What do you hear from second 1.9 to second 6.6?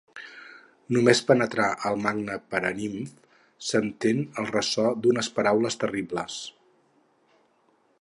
magne Paranimf senten el ressò d'unes paraules terribles.